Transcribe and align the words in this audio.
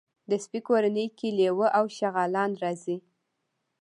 د 0.29 0.31
سپي 0.43 0.59
کورنۍ 0.67 1.07
کې 1.17 1.27
لېوه 1.37 1.67
او 1.77 1.85
شغالان 1.97 2.51
راځي. 2.63 2.97